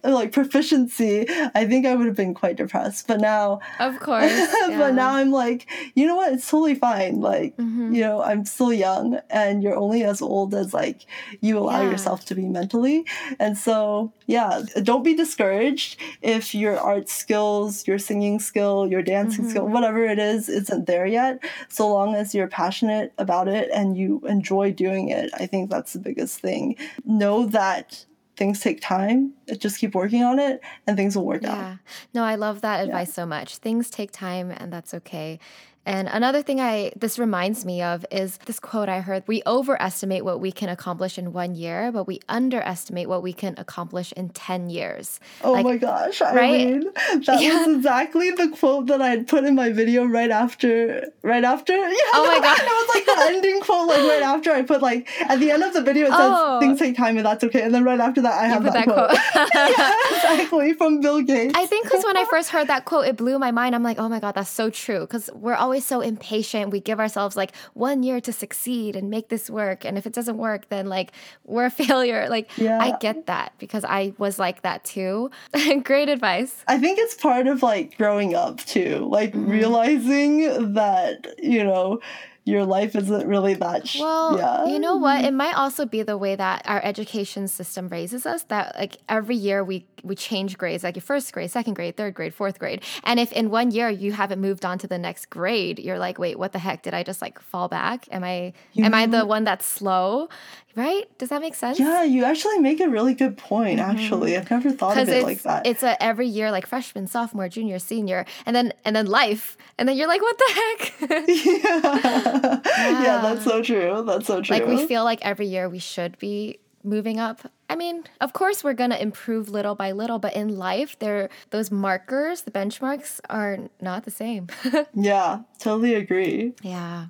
[0.03, 4.77] like proficiency i think i would have been quite depressed but now of course yeah.
[4.77, 7.93] but now i'm like you know what it's totally fine like mm-hmm.
[7.93, 11.05] you know i'm still young and you're only as old as like
[11.41, 11.91] you allow yeah.
[11.91, 13.05] yourself to be mentally
[13.39, 19.41] and so yeah don't be discouraged if your art skills your singing skill your dancing
[19.41, 19.51] mm-hmm.
[19.51, 23.97] skill whatever it is isn't there yet so long as you're passionate about it and
[23.97, 25.29] you enjoy doing it.
[25.33, 26.75] I think that's the biggest thing.
[27.05, 28.05] Know that
[28.36, 29.33] things take time.
[29.57, 31.51] Just keep working on it and things will work yeah.
[31.51, 31.57] out.
[31.57, 31.77] Yeah.
[32.13, 33.13] No, I love that advice yeah.
[33.13, 33.57] so much.
[33.57, 35.39] Things take time and that's okay.
[35.86, 40.24] And another thing I this reminds me of is this quote I heard, we overestimate
[40.24, 44.30] what we can accomplish in 1 year, but we underestimate what we can accomplish in
[44.30, 45.19] 10 years.
[45.43, 46.52] Oh like, my gosh, I right?
[46.52, 46.91] mean,
[47.26, 47.65] that yeah.
[47.65, 51.74] was exactly the quote that I had put in my video right after right after.
[51.93, 52.58] Yeah, oh my god.
[52.60, 55.63] it was like the ending quote like right after I put like at the end
[55.63, 56.60] of the video it says oh.
[56.60, 57.62] things take time and that's okay.
[57.62, 59.10] And then right after that I have that, that, quote.
[59.10, 59.50] quote.
[59.54, 61.54] yeah, exactly from Bill Gates.
[61.56, 63.76] I think cuz when I first heard that quote it blew my mind.
[63.76, 66.69] I'm like, "Oh my god, that's so true." Cuz we're always always so impatient.
[66.69, 69.83] We give ourselves like one year to succeed and make this work.
[69.83, 71.12] And if it doesn't work, then like
[71.45, 72.29] we're a failure.
[72.29, 72.77] Like yeah.
[72.79, 75.31] I get that because I was like that too.
[75.83, 76.63] Great advice.
[76.67, 79.49] I think it's part of like growing up too, like mm-hmm.
[79.49, 82.01] realizing that, you know,
[82.45, 84.65] your life isn't really that sh- well yeah.
[84.65, 88.43] you know what it might also be the way that our education system raises us
[88.43, 92.13] that like every year we we change grades like your first grade second grade third
[92.13, 92.83] grade fourth grade.
[93.03, 96.19] And if in one year you haven't moved on to the next grade you're like
[96.19, 96.83] wait what the heck?
[96.83, 98.07] Did i just like fall back?
[98.11, 100.29] Am i you am know, i the one that's slow?
[100.75, 101.05] Right?
[101.19, 101.79] Does that make sense?
[101.79, 103.91] Yeah you actually make a really good point mm-hmm.
[103.91, 104.37] actually.
[104.37, 105.65] I've never thought of it like that.
[105.65, 109.57] it's a every year like freshman sophomore junior senior and then and then life.
[109.77, 110.93] And then you're like what the heck?
[111.43, 111.83] Yeah.
[111.83, 112.61] Yeah.
[113.03, 114.03] yeah, that's so true.
[114.05, 114.55] That's so true.
[114.55, 117.41] Like we feel like every year we should be moving up.
[117.69, 121.30] I mean, of course we're going to improve little by little, but in life there
[121.50, 124.48] those markers, the benchmarks are not the same.
[124.93, 126.54] yeah, totally agree.
[126.62, 127.08] Yeah.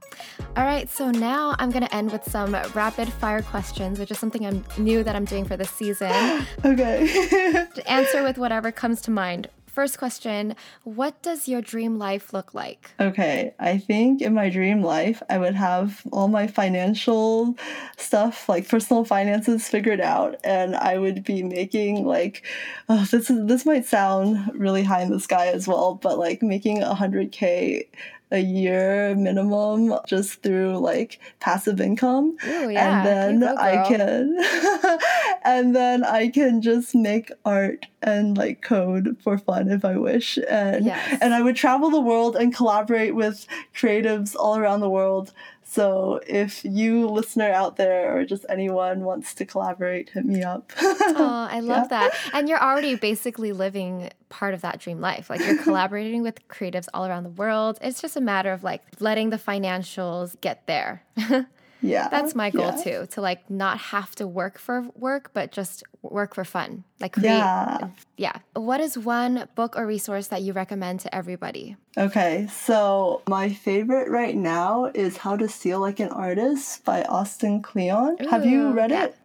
[0.55, 4.19] All right, so now I'm going to end with some rapid fire questions, which is
[4.19, 6.11] something I'm new that I'm doing for this season.
[6.65, 7.67] okay.
[7.85, 9.49] answer with whatever comes to mind.
[9.73, 12.91] First question What does your dream life look like?
[12.99, 17.57] Okay, I think in my dream life, I would have all my financial
[17.97, 22.45] stuff, like personal finances, figured out, and I would be making like,
[22.87, 26.43] oh, this is this might sound really high in the sky as well, but like
[26.43, 27.89] making a hundred k
[28.33, 32.35] a year minimum just through like passive income.
[32.45, 33.05] Ooh, yeah.
[33.07, 34.99] And then I can
[35.43, 40.39] and then I can just make art and like code for fun if I wish.
[40.49, 41.19] And yes.
[41.21, 45.31] and I would travel the world and collaborate with creatives all around the world
[45.73, 50.71] so if you listener out there or just anyone wants to collaborate, hit me up.
[50.79, 52.09] oh, I love yeah.
[52.09, 52.15] that.
[52.31, 55.31] And you're already basically living part of that dream life.
[55.31, 57.79] Like you're collaborating with creatives all around the world.
[57.81, 61.03] It's just a matter of like letting the financials get there.
[61.83, 62.07] Yeah.
[62.09, 62.83] That's my goal yeah.
[62.83, 66.85] too, to like not have to work for work, but just work for fun.
[66.99, 67.27] Like create.
[67.27, 67.89] Yeah.
[68.17, 68.37] yeah.
[68.53, 71.75] What is one book or resource that you recommend to everybody?
[71.97, 72.47] Okay.
[72.47, 78.17] So my favorite right now is How to Steal Like an Artist by Austin Kleon.
[78.21, 79.05] Ooh, Have you read yeah.
[79.05, 79.17] it?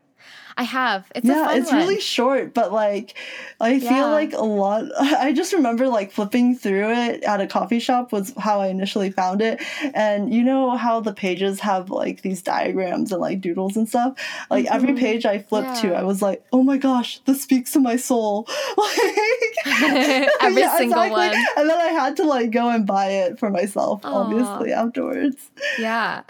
[0.58, 1.06] I have.
[1.14, 1.76] It's yeah, it's one.
[1.80, 3.14] really short, but like
[3.60, 3.88] I yeah.
[3.88, 4.86] feel like a lot.
[4.98, 9.12] I just remember like flipping through it at a coffee shop was how I initially
[9.12, 9.62] found it,
[9.94, 14.18] and you know how the pages have like these diagrams and like doodles and stuff.
[14.50, 14.74] Like mm-hmm.
[14.74, 15.92] every page I flipped yeah.
[15.92, 18.48] to, I was like, oh my gosh, this speaks to my soul.
[18.76, 18.98] Like
[19.66, 21.10] every yeah, single exactly.
[21.10, 21.34] one.
[21.56, 24.12] And then I had to like go and buy it for myself, Aww.
[24.12, 25.52] obviously afterwards.
[25.78, 26.22] Yeah,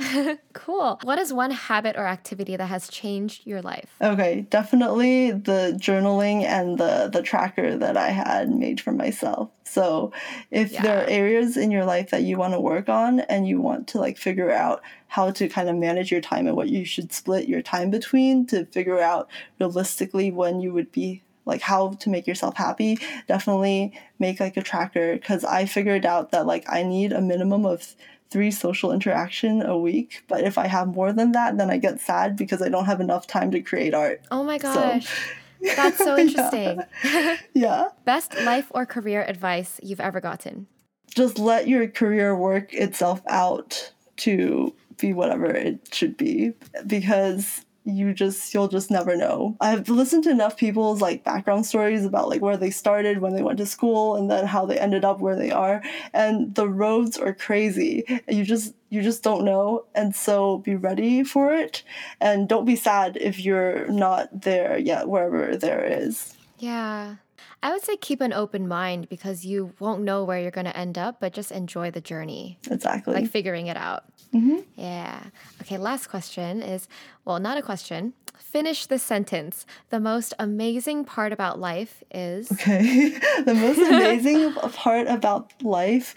[0.53, 1.01] cool.
[1.03, 3.97] What is one habit or activity that has changed your life?
[4.03, 9.49] Okay Okay, definitely the journaling and the the tracker that I had made for myself.
[9.63, 10.13] So,
[10.51, 10.83] if yeah.
[10.83, 13.87] there are areas in your life that you want to work on and you want
[13.89, 17.13] to like figure out how to kind of manage your time and what you should
[17.13, 19.29] split your time between to figure out
[19.61, 24.63] realistically when you would be like how to make yourself happy, definitely make like a
[24.63, 27.95] tracker because I figured out that like I need a minimum of
[28.31, 32.01] three social interaction a week but if i have more than that then i get
[32.01, 34.23] sad because i don't have enough time to create art.
[34.31, 35.07] Oh my gosh.
[35.07, 35.25] So,
[35.77, 36.83] that's so interesting.
[37.05, 37.37] Yeah.
[37.55, 37.89] yeah.
[38.05, 40.67] Best life or career advice you've ever gotten?
[41.15, 46.53] Just let your career work itself out to be whatever it should be
[46.87, 49.57] because you just you'll just never know.
[49.61, 53.43] I've listened to enough people's like background stories about like where they started when they
[53.43, 57.17] went to school and then how they ended up where they are and the roads
[57.17, 58.05] are crazy.
[58.29, 61.83] You just you just don't know and so be ready for it
[62.21, 66.37] and don't be sad if you're not there yet wherever there is.
[66.59, 67.17] Yeah.
[67.63, 70.77] I would say keep an open mind because you won't know where you're going to
[70.77, 72.59] end up, but just enjoy the journey.
[72.71, 73.15] Exactly.
[73.15, 74.05] Like figuring it out.
[74.33, 74.59] Mm-hmm.
[74.77, 75.25] Yeah.
[75.63, 76.89] Okay, last question is
[77.25, 78.15] well, not a question.
[78.39, 79.67] Finish the sentence.
[79.91, 82.51] The most amazing part about life is.
[82.53, 83.11] Okay.
[83.45, 86.15] the most amazing part about life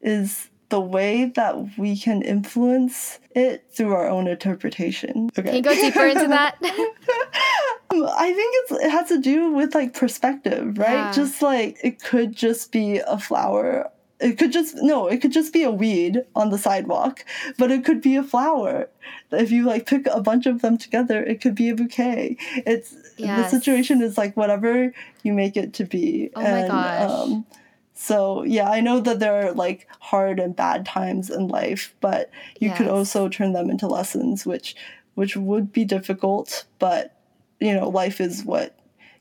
[0.00, 5.30] is the way that we can influence it through our own interpretation.
[5.38, 5.48] Okay.
[5.48, 6.56] Can you go deeper into that?
[8.06, 10.92] I think it's it has to do with like perspective, right?
[10.92, 11.12] Yeah.
[11.12, 13.90] Just like it could just be a flower.
[14.20, 17.24] It could just no, it could just be a weed on the sidewalk,
[17.56, 18.88] but it could be a flower.
[19.30, 22.36] If you like pick a bunch of them together, it could be a bouquet.
[22.66, 23.50] It's yes.
[23.50, 24.92] the situation is like whatever
[25.22, 26.30] you make it to be.
[26.34, 27.10] Oh and, my gosh.
[27.10, 27.46] Um,
[27.94, 32.30] so yeah, I know that there are like hard and bad times in life, but
[32.60, 32.78] you yes.
[32.78, 34.76] could also turn them into lessons, which
[35.14, 37.17] which would be difficult, but
[37.60, 38.78] you know, life is what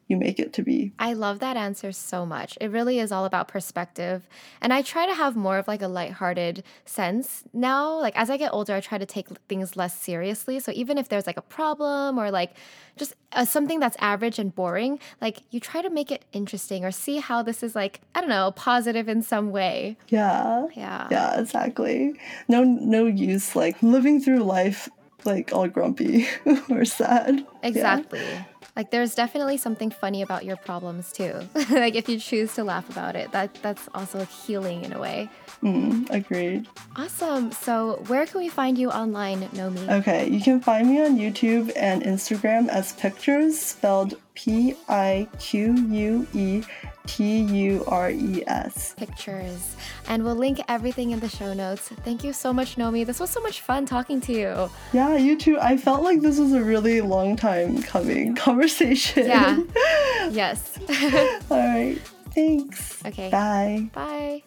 [0.07, 0.93] you make it to be.
[0.99, 2.57] I love that answer so much.
[2.61, 4.27] It really is all about perspective.
[4.61, 7.99] And I try to have more of like a lighthearted sense now.
[7.99, 10.59] Like as I get older, I try to take things less seriously.
[10.59, 12.53] So even if there's like a problem or like
[12.95, 16.91] just uh, something that's average and boring, like you try to make it interesting or
[16.91, 19.97] see how this is like, I don't know, positive in some way.
[20.07, 20.67] Yeah.
[20.73, 21.07] Yeah.
[21.11, 22.13] Yeah, exactly.
[22.47, 24.87] No no use like living through life
[25.25, 26.27] like all grumpy
[26.69, 27.45] or sad.
[27.63, 28.19] Exactly.
[28.19, 28.43] Yeah.
[28.77, 31.41] Like there's definitely something funny about your problems too.
[31.71, 35.29] like if you choose to laugh about it, that that's also healing in a way.
[35.63, 36.67] Mm, agreed.
[36.95, 37.51] Awesome.
[37.51, 39.89] So where can we find you online, Nomi?
[39.89, 45.73] Okay, you can find me on YouTube and Instagram as Piquetures spelled P I Q
[45.73, 46.63] U E
[47.07, 48.93] T U R E S.
[48.97, 49.75] Piquetures.
[50.07, 51.89] And we'll link everything in the show notes.
[52.03, 53.05] Thank you so much, Nomi.
[53.05, 54.69] This was so much fun talking to you.
[54.93, 55.57] Yeah, you too.
[55.59, 59.25] I felt like this was a really long time coming conversation.
[59.25, 59.63] Yeah.
[60.31, 60.77] yes.
[61.49, 61.97] All right.
[62.35, 63.03] Thanks.
[63.05, 63.29] Okay.
[63.31, 63.89] Bye.
[63.93, 64.43] Bye.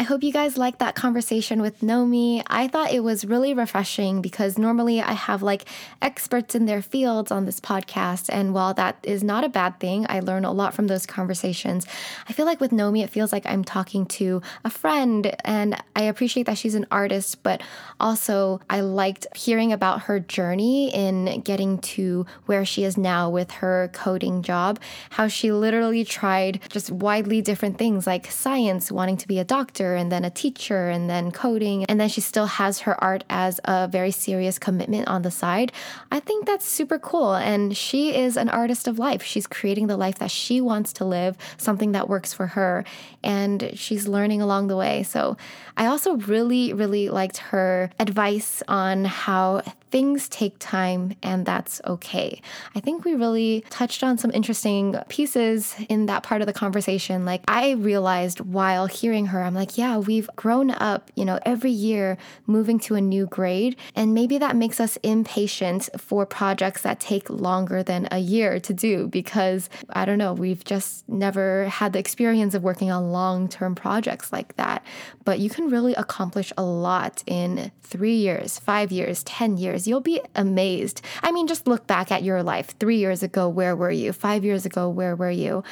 [0.00, 2.40] I hope you guys liked that conversation with Nomi.
[2.46, 5.64] I thought it was really refreshing because normally I have like
[6.00, 8.28] experts in their fields on this podcast.
[8.32, 11.84] And while that is not a bad thing, I learn a lot from those conversations.
[12.28, 15.34] I feel like with Nomi, it feels like I'm talking to a friend.
[15.44, 17.60] And I appreciate that she's an artist, but
[17.98, 23.50] also I liked hearing about her journey in getting to where she is now with
[23.50, 24.78] her coding job,
[25.10, 29.87] how she literally tried just widely different things like science, wanting to be a doctor
[29.94, 33.60] and then a teacher and then coding and then she still has her art as
[33.64, 35.72] a very serious commitment on the side.
[36.10, 39.22] I think that's super cool and she is an artist of life.
[39.22, 42.84] She's creating the life that she wants to live, something that works for her
[43.22, 45.02] and she's learning along the way.
[45.02, 45.36] So
[45.76, 52.40] I also really really liked her advice on how things take time and that's okay.
[52.74, 57.24] I think we really touched on some interesting pieces in that part of the conversation.
[57.24, 61.70] Like I realized while hearing her, I'm like, yeah, we've grown up, you know, every
[61.70, 63.76] year moving to a new grade.
[63.94, 68.74] And maybe that makes us impatient for projects that take longer than a year to
[68.74, 73.48] do because I don't know, we've just never had the experience of working on long
[73.48, 74.84] term projects like that.
[75.24, 79.86] But you can really accomplish a lot in three years, five years, 10 years.
[79.86, 81.02] You'll be amazed.
[81.22, 82.74] I mean, just look back at your life.
[82.80, 84.12] Three years ago, where were you?
[84.12, 85.62] Five years ago, where were you?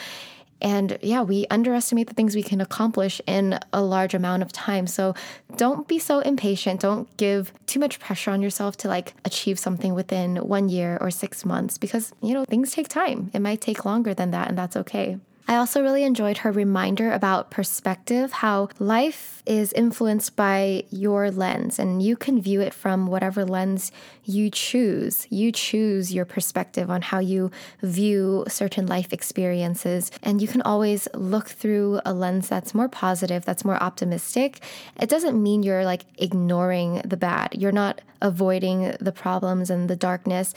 [0.61, 4.87] And yeah, we underestimate the things we can accomplish in a large amount of time.
[4.87, 5.15] So
[5.57, 6.81] don't be so impatient.
[6.81, 11.11] Don't give too much pressure on yourself to like achieve something within one year or
[11.11, 13.31] six months because, you know, things take time.
[13.35, 15.19] It might take longer than that, and that's okay.
[15.49, 21.79] I also really enjoyed her reminder about perspective, how life is influenced by your lens
[21.79, 23.93] and you can view it from whatever lens
[24.25, 25.27] you choose.
[25.31, 30.11] You choose your perspective on how you view certain life experiences.
[30.21, 34.61] And you can always look through a lens that's more positive, that's more optimistic.
[35.01, 39.95] It doesn't mean you're like ignoring the bad, you're not avoiding the problems and the
[39.95, 40.55] darkness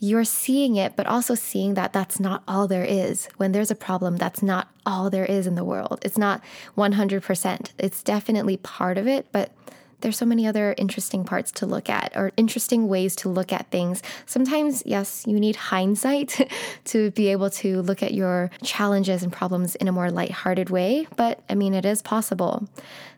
[0.00, 3.28] you're seeing it, but also seeing that that's not all there is.
[3.36, 6.00] When there's a problem, that's not all there is in the world.
[6.02, 6.42] It's not
[6.76, 7.70] 100%.
[7.78, 9.52] It's definitely part of it, but
[10.00, 13.70] there's so many other interesting parts to look at or interesting ways to look at
[13.70, 14.02] things.
[14.24, 16.50] Sometimes, yes, you need hindsight
[16.84, 21.06] to be able to look at your challenges and problems in a more lighthearted way,
[21.16, 22.66] but I mean, it is possible.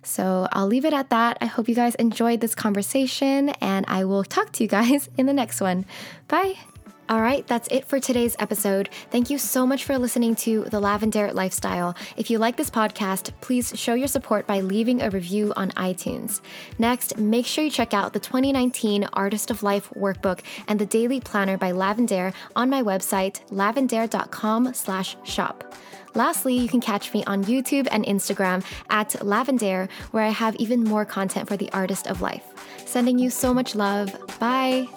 [0.03, 1.39] So I'll leave it at that.
[1.41, 5.26] I hope you guys enjoyed this conversation, and I will talk to you guys in
[5.26, 5.87] the next one.
[6.26, 6.57] Bye.
[7.13, 8.89] All right, that's it for today's episode.
[9.11, 11.95] Thank you so much for listening to The Lavendaire Lifestyle.
[12.17, 16.41] If you like this podcast, please show your support by leaving a review on iTunes.
[16.79, 21.21] Next, make sure you check out the 2019 Artist of Life workbook and the daily
[21.21, 25.75] planner by Lavendaire on my website, lavendaire.com/shop.
[26.15, 30.83] Lastly, you can catch me on YouTube and Instagram at Lavendaire, where I have even
[30.83, 32.55] more content for the artist of life.
[32.87, 34.17] Sending you so much love.
[34.41, 34.89] Bye.